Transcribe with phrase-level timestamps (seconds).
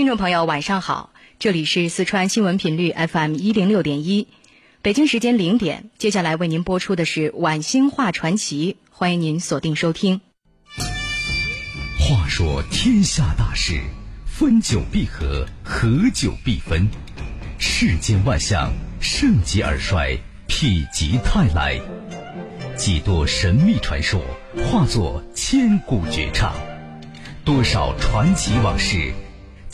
[0.00, 4.28] 听众朋友，晚上好，这里是四川新闻频率 FM 一零六点一，
[4.80, 10.22] 北京时间零点，接下来为您播出的是《晚星话传奇》，欢迎您锁定收听。
[11.98, 13.78] 话说天下大事，
[14.24, 16.88] 分久必合，合久必分，
[17.58, 18.72] 世间万象，
[19.02, 20.16] 盛极而衰，
[20.48, 21.78] 否极泰来，
[22.74, 24.18] 几多神秘传说
[24.64, 26.54] 化作千古绝唱，
[27.44, 29.12] 多少传奇往事。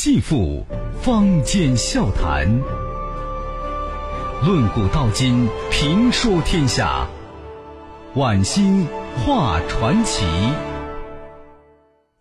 [0.07, 0.65] 尽付
[1.03, 2.47] 坊间笑谈，
[4.45, 7.09] 论古道今，评说天下。
[8.15, 10.25] 晚星画传奇。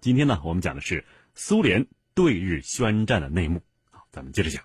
[0.01, 1.85] 今天呢，我们讲的是苏联
[2.15, 3.61] 对日宣战的内幕。
[3.91, 4.63] 好，咱们接着讲。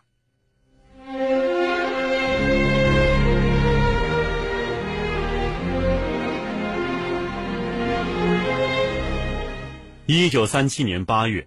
[10.07, 11.47] 一九三七年八月。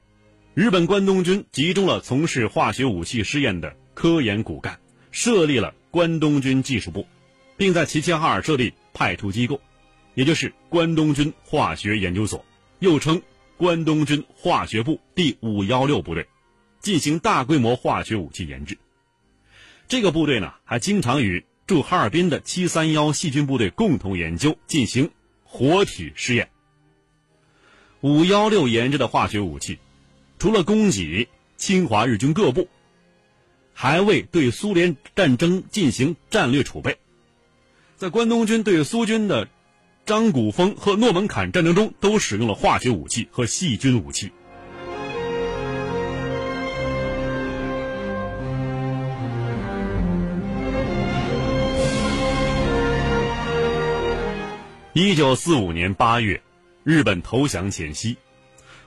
[0.55, 4.79] 日本关东军集中了从事化学武器试验的科研骨干，
[5.09, 7.07] 设立了关东军技术部，
[7.57, 9.59] 并在齐齐哈尔设立派出机构，
[10.13, 12.45] 也就是关东军化学研究所，
[12.77, 13.23] 又称
[13.57, 16.27] 关东军化学部第五幺六部队，
[16.79, 18.77] 进行大规模化学武器研制。
[19.87, 25.09] 这个部队呢，还经常与驻哈尔滨的七三幺细菌部队共同研究，进行
[25.43, 26.49] 活体试验。
[28.01, 29.79] 五幺六研制的化学武器。
[30.43, 32.67] 除了供给侵华日军各部，
[33.73, 36.97] 还为对苏联战争进行战略储备。
[37.95, 39.47] 在关东军对苏军的
[40.05, 44.33] 张古峰和诺门坎战争中，都使用了化学武器和细菌武器。
[54.91, 56.41] 一九四五年八月，
[56.83, 58.17] 日本投降前夕，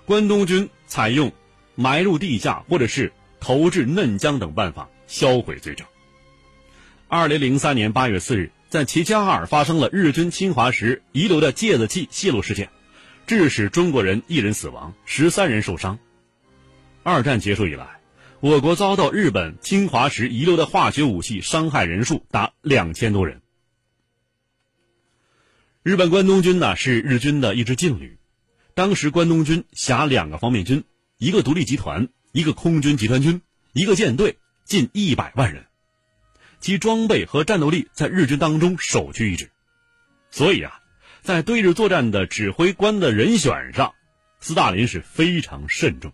[0.04, 1.32] 关东军采用。
[1.76, 5.86] 埋入地下，或者是投掷嫩浆等办法销毁罪证。
[7.06, 12.70] 二零零三年八月四日，在齐齐哈尔发生了日军侵华时遗留的芥子气泄露事件，
[13.26, 16.00] 致使中国人一人死亡，十三人受伤。
[17.04, 18.00] 二战结束以来，
[18.40, 23.40] 我国遭到日本侵华时遗留的化学武器伤害人数达两千多人。
[25.84, 28.18] 日本关东军呢是日军的一支劲旅，
[28.74, 30.82] 当时关东军辖两个方面军。
[31.18, 33.40] 一个独立集团，一个空军集团军，
[33.72, 35.64] 一个舰队，近一百万人，
[36.60, 39.50] 其装备和战斗力在日军当中首屈一指。
[40.30, 40.78] 所以啊，
[41.22, 43.94] 在对日作战的指挥官的人选上，
[44.40, 46.12] 斯大林是非常慎重。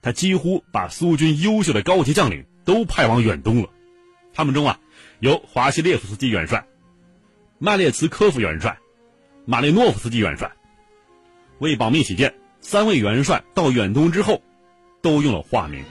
[0.00, 3.68] 他几乎把苏军优秀的高级将领都派往远东了。
[4.32, 4.80] 他们中啊，
[5.20, 6.66] 有华西列夫斯基元帅、
[7.58, 8.78] 麦列茨科夫元帅、
[9.44, 10.50] 马列诺夫斯基元帅。
[11.58, 12.34] 为保密起见。
[12.64, 14.42] 三位元帅到远东之后，
[15.02, 15.84] 都用了化名。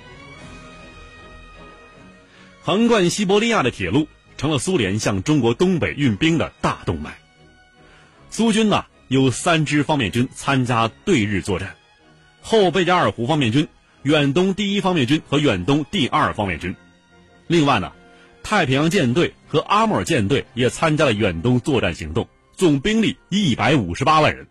[2.64, 4.08] 横贯西伯利亚的铁路
[4.38, 7.16] 成了苏联向中国东北运兵的大动脉。
[8.32, 11.76] 苏军呢有三支方面军参加对日作战：
[12.42, 13.68] 后贝加尔湖方面军、
[14.02, 16.76] 远东第一方面军和远东第二方面军。
[17.46, 17.92] 另外呢，
[18.42, 24.48] 太平洋舰队和阿穆尔舰队也参加了远东作战行动，总兵力一百五十八万人。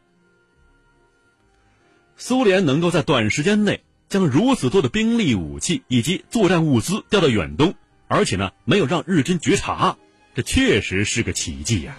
[2.24, 7.74] 苏联能够在短时间内将如此多的兵力、武器以及作战物资调到远东，
[8.06, 9.96] 而且呢没有让日军觉察，
[10.32, 11.96] 这确实是个奇迹呀。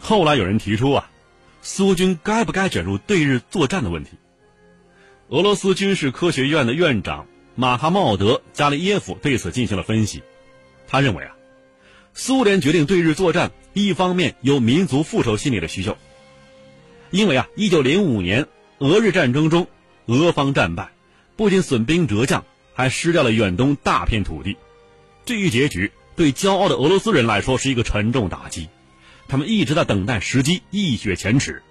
[0.00, 1.10] 后来有人提出啊，
[1.60, 4.12] 苏军该不该卷入对日作战的问题？
[5.28, 10.22] 俄罗斯军事科学院的院长马哈茂德·加利耶夫对此进行了分析，
[10.88, 11.32] 他认为啊。
[12.16, 15.98] 苏联决定对日作战，一方面有民族复仇心理的需求，
[17.10, 18.46] 因为啊，一九零五年
[18.78, 19.66] 俄日战争中，
[20.06, 20.92] 俄方战败，
[21.36, 24.56] 不仅损兵折将，还失掉了远东大片土地。
[25.26, 28.68] 这一结局对骄傲的俄罗斯人来说是一个沉重打击，
[29.26, 31.62] 他们一直在等待时机，一雪前耻。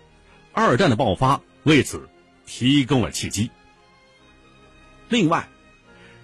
[0.52, 2.10] 二战的爆发为此
[2.46, 3.50] 提供了契机。
[5.08, 5.48] 另外，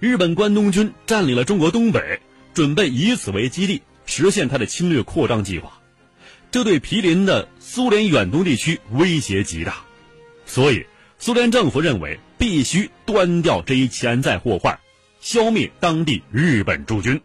[0.02, 2.20] 日本关东军占领了中国东北，
[2.54, 3.82] 准备以此为基地。
[4.10, 5.80] 实现他的侵略扩张计划，
[6.50, 9.84] 这对毗邻的苏联远东地区威胁极大，
[10.48, 10.88] 所以
[11.20, 14.80] 苏联政府认为必须端掉这一潜在祸患，
[15.20, 17.22] 消灭当地日本驻军。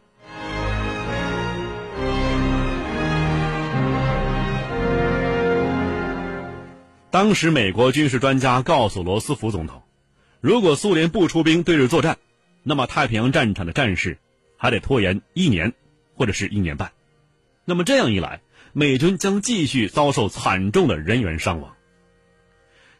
[7.10, 9.82] 当时，美国军事专家告诉罗斯福总统，
[10.42, 12.19] 如果苏联不出兵对日作战，
[12.62, 14.19] 那么太平洋战场的战事
[14.58, 15.72] 还得拖延一年。
[16.14, 16.93] 或者是一年半，
[17.64, 18.40] 那么这样一来，
[18.72, 21.75] 美军将继续遭受惨重的人员伤亡。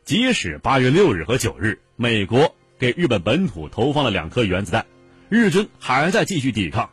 [0.05, 4.87] 即使八月六日和九日，美国给日本本土投放了两颗原子弹，
[5.29, 6.91] 日军还在继续抵抗。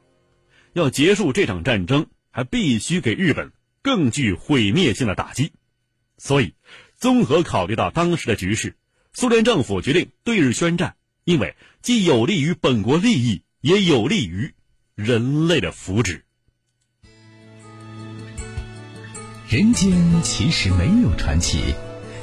[0.74, 3.52] 要结束这场战争，还必须给日本
[3.82, 5.52] 更具毁灭性的打击。
[6.18, 6.54] 所以，
[6.96, 8.76] 综合考虑到当时的局势，
[9.12, 10.96] 苏联政府决定对日宣战，
[11.26, 14.54] 因为既有利于本国利益，也有利于
[14.96, 16.22] 人类的福祉。
[19.48, 21.74] 人间其实没有传奇，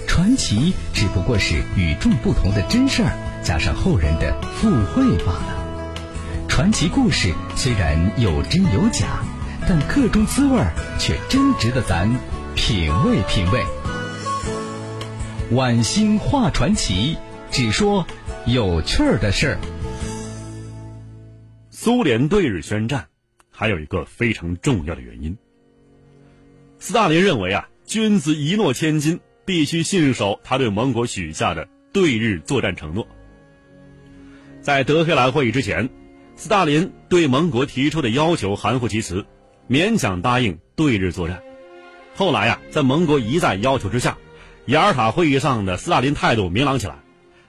[0.06, 5.64] 传奇只不过是与众不同的真事儿加上后人的附会罢了。
[6.46, 9.24] 传奇故事虽然有真有假，
[9.66, 12.10] 但个中滋味儿却真值得咱
[12.54, 13.64] 品味品味。
[15.52, 17.16] 晚星话传奇，
[17.50, 18.06] 只说
[18.44, 19.58] 有趣儿的事儿。
[21.80, 23.06] 苏联对日宣战，
[23.52, 25.38] 还有一个非常重要的原因。
[26.80, 33.06] 斯大林认为啊，君子一诺千金，必须信守他对盟国许下的对日作战承诺。
[34.60, 35.88] 在德黑兰会议之前，
[36.34, 39.24] 斯大林对盟国提出的要求含糊其辞，
[39.70, 41.40] 勉强答应对日作战。
[42.16, 44.18] 后来呀，在盟国一再要求之下，
[44.66, 46.96] 雅尔塔会议上的斯大林态度明朗起来，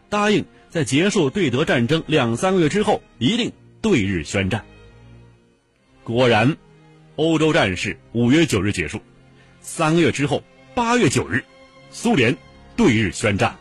[0.08, 4.66] 答应在结束对德战争两三个月之后，一定对日宣战。
[6.04, 6.58] 果然，
[7.16, 9.02] 欧洲战事五月九日结束。
[9.62, 10.44] 三个月之后，
[10.74, 11.44] 八月九日，
[11.92, 12.36] 苏联
[12.76, 13.58] 对日宣战。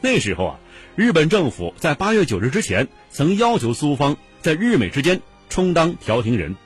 [0.00, 0.60] 那时候啊，
[0.96, 6.56] 日本政府在八月九日之前曾要求苏方在日美之间充当调停人，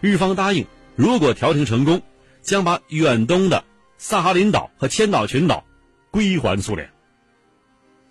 [0.00, 2.02] 日方答应，如果调停成功，
[2.42, 3.64] 将把远东的
[3.98, 5.64] 萨哈林岛和千岛群岛
[6.10, 6.90] 归还苏联。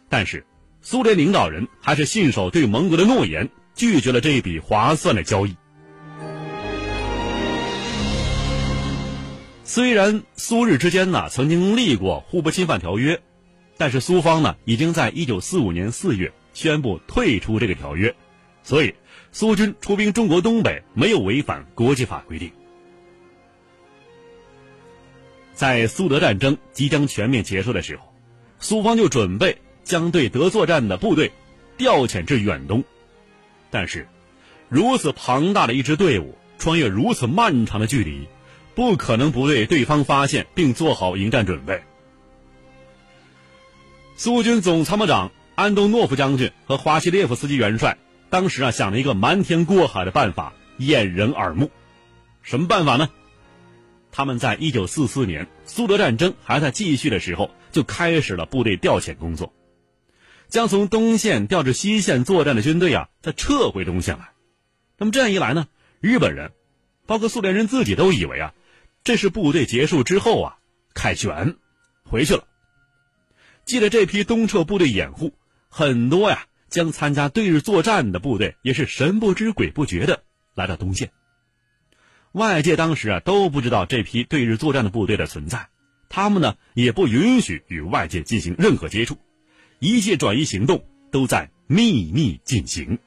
[0.09, 0.45] 但是，
[0.81, 5.55] 苏联领导人还是信守对盟国的诺言，拒绝了这一笔划算的交易。
[9.63, 13.21] 虽然苏日之间呢曾经立过互不侵犯条约，
[13.77, 18.15] 但是苏方呢已经在一九四五年四月宣布退出这个条约，
[18.63, 18.93] 所以
[19.31, 22.51] 苏军出兵中国东北没有违反国际法规定。
[25.53, 28.13] 在苏德战争即将全面结束的时候，
[28.59, 31.31] 苏方就准备将对德作战的部队
[31.77, 32.83] 调遣至远东，
[33.71, 34.07] 但是
[34.69, 38.27] 如此庞大的一支队伍穿越如此漫长的距离。
[38.75, 41.81] 不可能不被对方发现并做好迎战准备。
[44.17, 47.97] 苏军总参谋长安东诺夫将军和华西列夫斯基元帅
[48.29, 51.71] 当时啊想了一个瞒天过海的办法，掩人耳目。
[52.41, 53.09] 什么办法呢？
[54.11, 59.53] 他们在一九四四年苏德战争还在继续的时候，就开始了部队调遣工作，
[60.47, 64.29] 将从东线调至西线作战的军队啊，再撤回东线来。
[64.97, 65.67] 那么这样一来呢，
[65.99, 66.51] 日本人，
[67.05, 68.53] 包括苏联人自己都以为啊。
[69.03, 70.57] 这是部队结束之后啊，
[70.93, 71.57] 凯旋
[72.03, 72.47] 回去了。
[73.65, 75.33] 借着这批东撤部队掩护，
[75.69, 81.11] 很多呀将参加对日作战的部队也是神不知鬼不觉的来到东线。
[82.31, 85.69] 外界当时啊都不知道这批对日作战的部队的存在，
[86.09, 89.17] 他们呢也不允许与外界进行任何接触，
[89.79, 92.97] 一切转移行动都在秘密进行。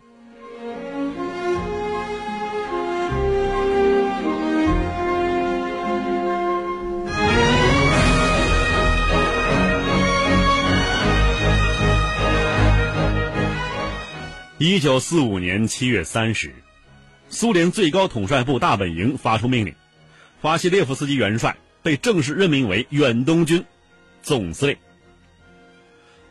[14.61, 16.55] 一九四五年七月三十日，
[17.31, 19.75] 苏联最高统帅部大本营发出命令，
[20.41, 23.65] 华西列夫斯基元帅被正式任命为远东军
[24.21, 24.77] 总司令。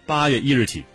[0.07, 0.85] 八月一日起，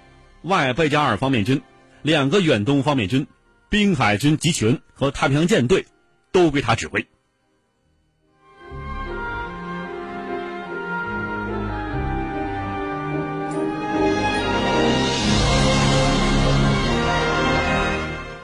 [0.40, 1.61] 外贝加尔方面军、
[2.00, 3.26] 两个远东方面军、
[3.69, 5.85] 滨海军集群和太平洋舰队
[6.33, 7.07] 都归他指挥。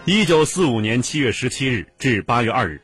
[0.05, 2.83] 一九四五年七月十七日至八月二日，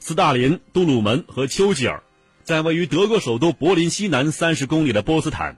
[0.00, 2.02] 斯大林、杜鲁门和丘吉尔
[2.42, 5.56] 在位于德国首都柏林西南三十公里的波斯坦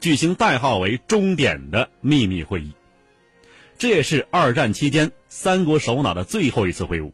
[0.00, 2.72] 举行代号为“终点”的秘密会议。
[3.78, 7.12] 这也是二战期间三国首脑的最后一次会晤。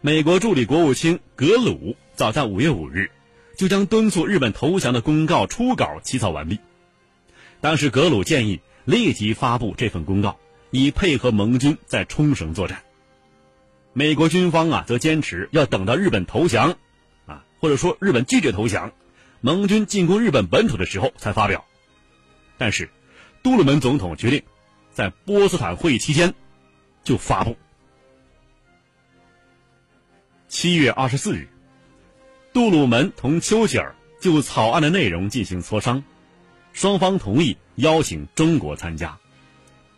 [0.00, 3.10] 美国助理国务卿格鲁早在五月五日
[3.56, 6.58] 就将敦促日本投降的公告初稿起草完毕。
[7.60, 10.38] 当时格鲁建议立即发布这份公告。
[10.70, 12.82] 以配合盟军在冲绳作战。
[13.94, 16.76] 美国军方啊，则坚持要等到日本投降，
[17.24, 18.92] 啊，或者说日本拒绝投降，
[19.40, 21.64] 盟军进攻日本本土的时候才发表。
[22.56, 22.90] 但是，
[23.42, 24.42] 杜鲁门总统决定
[24.92, 26.34] 在波斯坦会议期间
[27.04, 27.56] 就发布。
[30.48, 31.48] 七月二十四日，
[32.52, 36.02] 杜鲁门同丘吉尔就草案的内容进行磋商，
[36.72, 39.18] 双方同意邀请中国参加。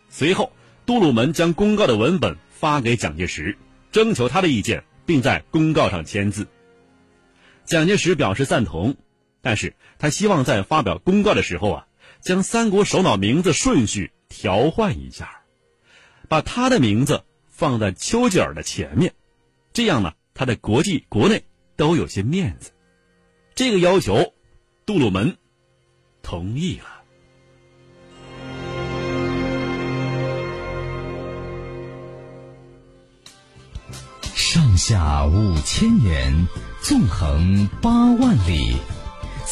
[0.09, 0.52] 随后，
[0.85, 3.56] 杜鲁门将公告的文本发给蒋介石，
[3.92, 6.49] 征求他的意见，并在公告上签字。
[7.64, 8.97] 蒋介石表示赞同，
[9.42, 11.87] 但是他希望在发表公告的时候啊，
[12.20, 15.42] 将三国首脑名字顺序调换一下，
[16.28, 19.14] 把他的名字放在丘吉尔的前面，
[19.73, 21.44] 这样呢，他在国际国内
[21.76, 22.73] 都有些面子。
[23.54, 24.35] 这个要求，
[24.87, 25.37] 杜鲁门
[26.23, 26.85] 同意了。
[34.35, 36.47] 上下五千年，
[36.82, 38.76] 纵横八万里，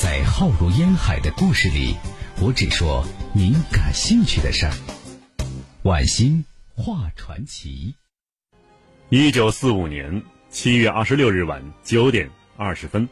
[0.00, 1.96] 在浩如烟海的故事里，
[2.40, 4.72] 我只说您感兴趣的事儿。
[5.82, 7.96] 晚星画传奇。
[9.08, 13.08] 一九四五年七月二十六日晚九点二十分，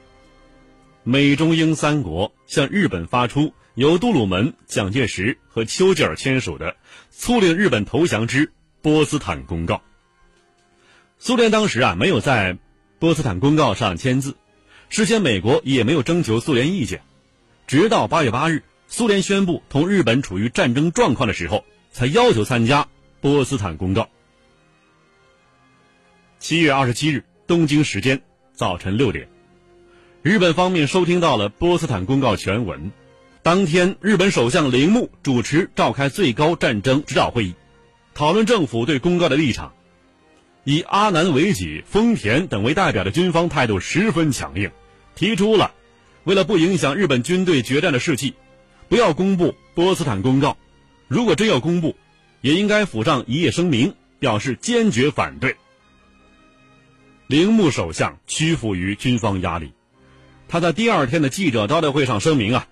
[1.02, 6.71] 美中英三国向日本发出由杜鲁门、蒋介石和丘吉尔签署的
[7.11, 9.75] 《促令日本投降之波茨坦公告》。
[11.19, 12.57] 苏联当时啊没有在
[13.00, 14.37] 波茨坦公告上签字，
[14.88, 17.02] 事先美国也没有征求苏联意见，
[17.66, 22.88] 直到八月八日，苏联宣布同日本处于战争状况的时候，才要求参加
[23.21, 24.09] 波茨坦公告。
[26.38, 28.23] 七月二十七日，东京时间
[28.55, 29.28] 早晨六点，
[30.23, 32.93] 日本方面收听到了波茨坦公告全文。
[33.43, 37.55] 当天，日本首相铃木主持召开最高战争指导会议，
[38.14, 39.73] 讨论政府对公告的立场。
[40.67, 44.73] 以阿南为己、丰田等为代表的军方态度十分强硬，
[45.15, 45.73] 提出了
[46.25, 48.35] 为了不影响日本军队决战的士气，
[48.89, 50.59] 不要公布波茨坦公告。
[51.07, 51.95] 如果真要公布，
[52.41, 55.55] 也应该附上一页声明，表示坚决反对。
[57.29, 59.73] 铃木首相屈服于军方压力，
[60.49, 62.67] 他在第二天的记者招待会上声明啊，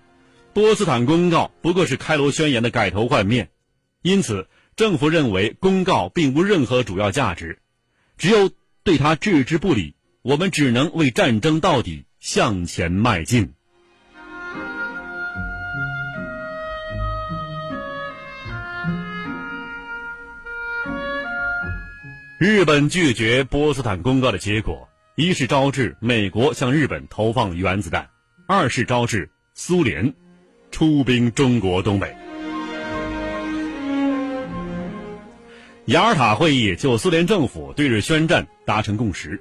[0.53, 3.51] 波茨坦公告不过是开罗宣言的改头换面，
[4.01, 7.59] 因此政府认为公告并无任何主要价值。
[8.17, 8.49] 只有
[8.83, 13.53] 对他置之不理，我们只能为战争到底向前迈进。
[22.37, 28.09] 日本拒绝波茨坦公告的结果，一是招致美国向日本投放原子弹，
[28.47, 30.13] 二是招致苏联
[30.69, 32.24] 出兵中国东北。
[35.85, 39.39] 雅尔塔会议就苏联政府对日宣战达成共识。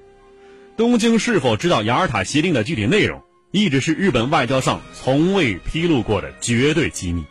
[0.77, 7.25] 东京是否知道雅尔塔协定的具体内容，一直是日本外交上从未披露过的绝对机密。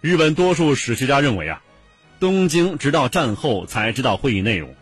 [0.00, 1.62] 日本多数史学家认为啊，
[2.18, 4.74] 东京直到战后才知道会议内容，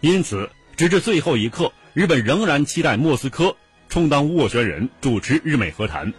[0.00, 3.54] 因此直至最后一刻，日本仍然期待莫斯科
[3.90, 6.14] 充当斡旋人，主持日美和谈。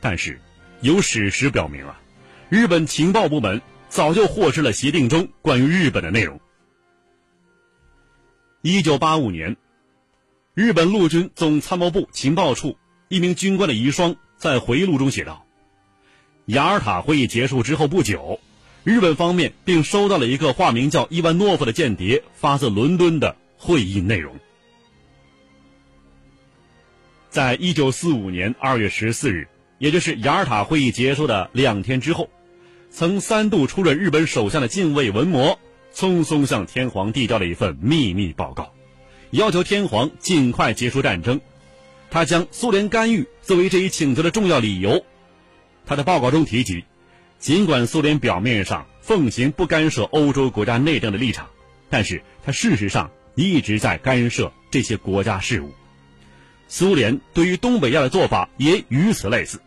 [0.00, 0.40] 但是，
[0.80, 2.00] 有史实表明啊，
[2.48, 3.60] 日本情报部门。
[3.88, 6.40] 早就获知了协定中关于日本的内容。
[8.62, 9.56] 一九八五年，
[10.54, 12.76] 日本陆军总参谋部情报处
[13.08, 15.46] 一名军官的遗孀在回忆录中写道
[16.46, 18.40] ：“雅尔塔会议结束之后不久，
[18.82, 24.34] 日本方面并收到了一个化名叫伊万诺夫的间谍发自伦敦的会议内容。”
[27.30, 29.46] 在一九四五年二月十四日，
[29.78, 32.28] 也就是雅尔塔会议结束的两天之后。
[32.96, 35.60] 曾三度出任日本首相的近卫文磨，
[35.94, 38.72] 匆匆向天皇递交了一份秘密报告，
[39.32, 41.42] 要求天皇尽快结束战争。
[42.10, 45.04] 他将苏联干预作为这一请求的重要理由。
[45.84, 46.84] 他的报告中提及，
[47.38, 51.50] 尽管苏联表面上奉行不干涉欧洲国家内政的立场，
[51.90, 55.70] 但是他事实上一直在干涉这些国家事务。
[56.66, 59.60] 苏联对于东北亚的做法也与此类似。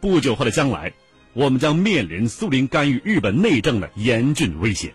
[0.00, 0.94] 不久后的将来。
[1.36, 4.94] 我们将面临苏联干预日本内政的严峻威胁。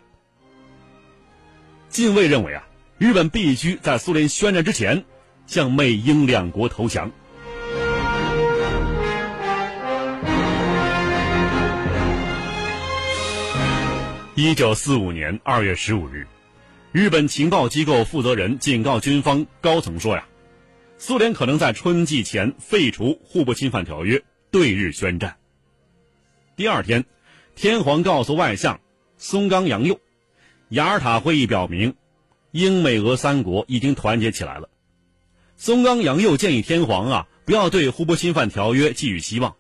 [1.88, 2.68] 近卫认为啊，
[2.98, 5.06] 日本必须在苏联宣战之前
[5.46, 7.12] 向美英两国投降。
[14.34, 16.26] 一九四五年二月十五日，
[16.92, 20.26] 日本情报机构负责人警告军方高层说呀，
[20.98, 25.36] 苏联可能在春季前废除互不侵犯条约，对日宣战。
[26.56, 27.06] 第二天，
[27.56, 28.82] 天皇告诉外相
[29.18, 30.00] 松冈洋右，
[30.70, 31.96] 雅尔塔会议表明，
[32.52, 34.70] 英美俄三国已经团结起来了。
[35.56, 39.56] 松冈洋右建议天皇啊，不要对互不侵犯条约寄予希望。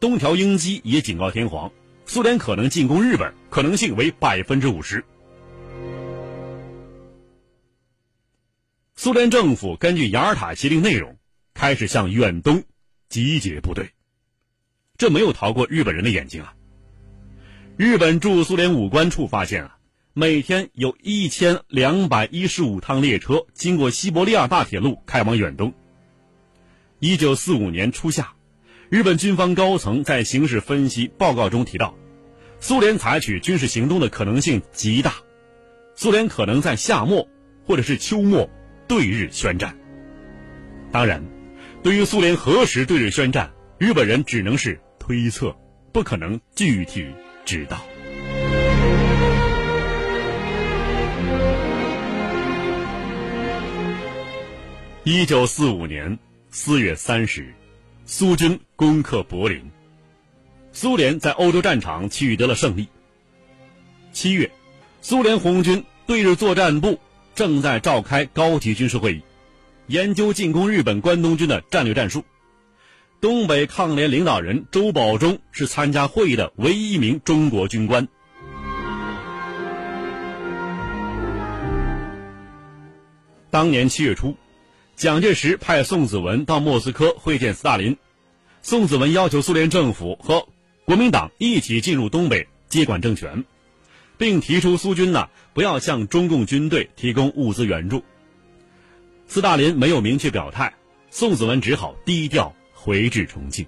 [0.00, 1.72] 东条英机也警告天皇，
[2.06, 5.04] 苏联可能进攻日本，可能性为百分之五十。
[8.94, 11.16] 苏联政府根据雅尔塔协定内容，
[11.54, 12.62] 开始向远东
[13.08, 13.90] 集结部队。
[14.98, 16.52] 这没有逃过日本人的眼睛啊。
[17.76, 19.78] 日本驻苏联武官处发现啊，
[20.12, 25.72] 每天有一千两百一十五趟列车经过西伯利亚大铁路开往远东。
[26.98, 28.32] 一九四五年初夏，
[28.90, 31.94] 日本军方高层在形势分析报告中提到，
[32.58, 35.14] 苏联采取军事行动的可能性极大，
[35.94, 37.28] 苏联可能在夏末
[37.64, 38.50] 或者是秋末
[38.88, 39.78] 对日宣战。
[40.90, 41.22] 当然，
[41.84, 45.56] 对于苏联何时对日宣战，日本人只能是推测，
[45.90, 47.06] 不可能具体
[47.46, 47.82] 知道。
[55.04, 56.18] 一九四五年。
[56.50, 57.54] 四月三十日，
[58.04, 59.70] 苏军攻克柏林，
[60.72, 62.88] 苏联在欧洲战场取得了胜利。
[64.12, 64.50] 七月，
[65.00, 66.98] 苏联红军对日作战部
[67.34, 69.22] 正在召开高级军事会议，
[69.88, 72.24] 研究进攻日本关东军的战略战术。
[73.20, 78.06] 东北抗联领导人周保中是参加会议的唯一一名中国军官。
[83.50, 84.36] 当年七月初。
[84.94, 87.96] 蒋介石派宋子文到莫斯科会见斯大林，
[88.62, 90.48] 宋子文要求苏联政府和
[90.84, 93.44] 国民党一起进入东北接管政权，
[94.16, 98.02] 并提出苏军呢不要向中共军队提供物资援助。
[99.28, 100.74] 斯大林没有明确表态，
[101.12, 102.52] 宋子文只好低调
[102.88, 103.66] 回至重庆。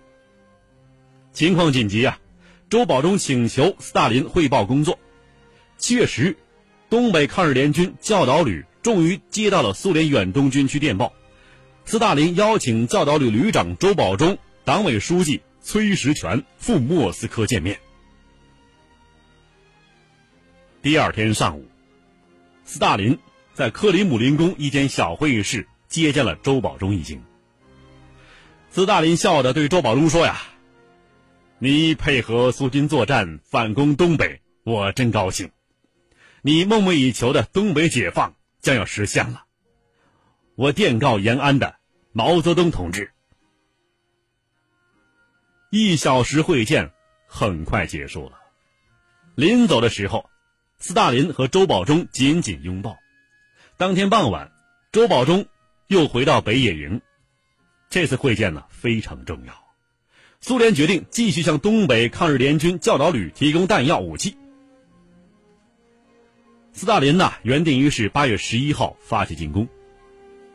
[1.31, 2.19] 情况紧急啊，
[2.71, 4.99] 周保中请求斯大林汇报工作。
[5.77, 6.37] 七月十日，
[6.89, 11.12] 东北抗日联军教导旅终于接到了苏联远东军区电报。
[11.85, 17.79] 斯大林邀请教导旅旅长周保中、党委书记崔石泉赴莫斯科见面。
[20.81, 21.69] 第二天上午，
[22.65, 23.19] 斯大林
[23.53, 27.21] 在克里姆林宫一间小会议室接见了周保中一行。
[28.71, 30.41] 斯大林笑着对周保中说：“呀，
[31.59, 35.51] 你配合苏军作战反攻东北，我真高兴。
[36.42, 39.44] 你梦寐以求的东北解放将要实现了。
[40.55, 41.77] 我电告延安的。”
[42.12, 43.12] 毛泽东同志，
[45.71, 46.90] 一小时会见
[47.29, 48.40] 很快结束了。
[49.37, 50.29] 临走的时候，
[50.81, 52.99] 斯大林和周保中紧紧拥抱。
[53.77, 54.51] 当天傍晚，
[54.90, 55.47] 周保中
[55.87, 57.01] 又回到北野营。
[57.90, 59.53] 这次会见呢非常重要，
[60.40, 64.37] 苏联决定继续向东北抗日联军教导旅提供弹药武器。
[66.72, 69.66] 斯大林呢原定于是八月十一号发起进攻。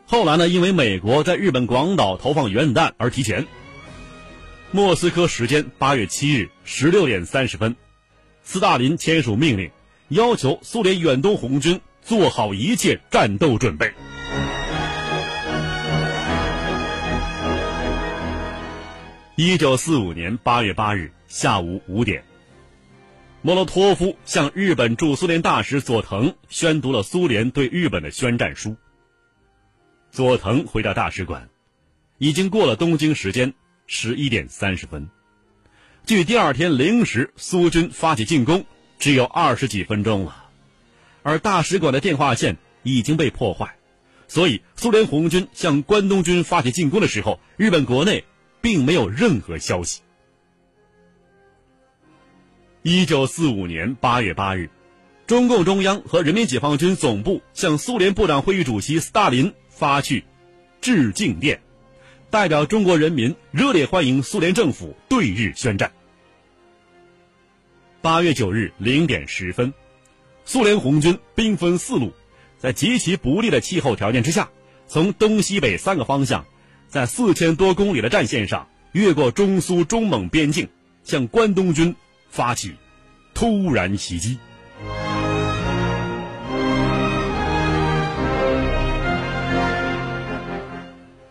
[0.06, 3.46] 后来呢，因为美国在日本广岛投放原子弹而提前。
[4.70, 7.76] 莫斯科时间八月七日十六点三十分，
[8.42, 9.70] 斯大林签署命令，
[10.08, 13.92] 要求苏联远东红军做好一切战斗准备。
[19.38, 22.24] 一九四五年八月八日下午五点，
[23.42, 28.76] 莫洛托夫向日本驻苏联大使佐藤宣读了苏联对日本的宣战书。
[30.10, 31.50] 佐藤回到大使馆，
[32.16, 33.52] 已经过了东京时间
[33.86, 35.06] 十一点三十分。
[36.06, 38.64] 距第二天零时苏军发起进攻
[38.98, 40.46] 只有二十几分钟了，
[41.22, 43.76] 而大使馆的电话线已经被破坏，
[44.28, 48.24] 所以苏联红军向关东军发起进攻的时候，日本国内
[48.66, 50.00] 并没有任何消息。
[52.82, 54.70] 一九四五年八月八日，
[55.28, 59.54] 中共中央和人民解放军总部向苏联部长会议主席斯大林。
[59.68, 60.24] 发去
[60.80, 61.60] 致敬电，
[62.28, 65.92] 代表中国人民热烈欢迎苏联政府对日宣战。
[68.00, 69.72] 八月九日零点十分，
[70.44, 72.12] 苏联红军兵分四路，
[72.58, 74.50] 在极其不利的气候条件之下，
[74.88, 76.44] 从东西北三个方向，
[76.88, 80.68] 在四千多公里的战线上，越过中苏中蒙边境，
[81.04, 81.94] 向关东军
[82.30, 82.74] 发起
[83.34, 84.38] 突然袭击。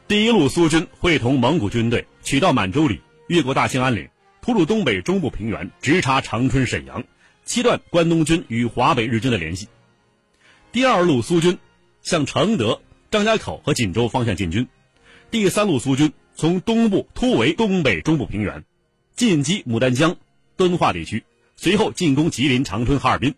[0.07, 4.07] 第一路苏军会同蒙古军队取道满洲里，越过大兴安岭，
[4.41, 7.03] 突入东北中部平原，直插长春、沈阳，
[7.43, 9.67] 切断关东军与华北日军的联系。
[10.71, 11.57] 第二路苏军
[12.03, 14.67] 向承德、张家口和锦州方向进军。
[15.31, 18.63] 第三路苏军从东部突围东北中部平原，
[19.15, 20.15] 进击牡丹江、
[20.55, 21.23] 敦化地区，
[21.55, 23.35] 随后进攻吉林、长春、哈尔滨。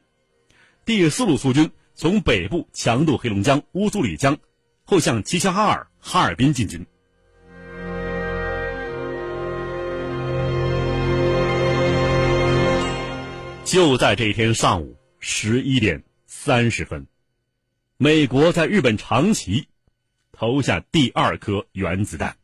[0.86, 4.38] 第四路苏军从北部强渡黑龙江、乌苏里江，
[4.84, 5.88] 后向齐齐哈尔。
[6.00, 6.86] 哈尔滨进军。
[13.66, 17.08] 就在这一天上午十一点三十分，
[17.98, 19.68] 美国在日本长崎
[20.40, 22.36] 投下第二颗原子弹。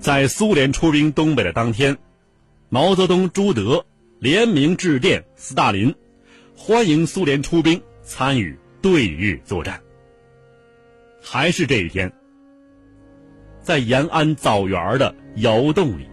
[0.00, 1.96] 在苏联出兵东北的当天，
[2.68, 3.86] 毛泽东、朱德
[4.18, 5.94] 联名致电斯大林，
[6.56, 9.80] 欢迎苏联出兵参与对日作战。
[11.22, 12.12] 还是这一天，
[13.62, 16.08] 在延安枣园的窑洞里，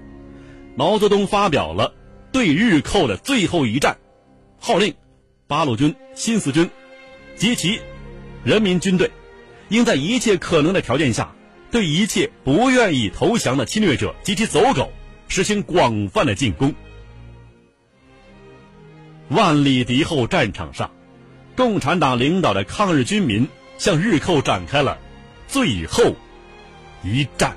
[0.75, 1.95] 毛泽东发表了
[2.31, 3.97] 对日寇的最后一战，
[4.59, 4.93] 号令
[5.47, 6.69] 八路军、新四军
[7.37, 7.79] 及其
[8.43, 9.09] 人民军队，
[9.69, 11.33] 应在一切可能的条件下。
[11.69, 14.89] 对一切不愿意投降的侵略者及其走狗
[15.27, 16.73] 实行广泛的进攻。
[19.27, 20.91] 万里敌后战场上，
[21.57, 24.97] 共产党领导的抗日军民向日寇展开了
[25.49, 26.15] 最后
[27.03, 27.45] 一战。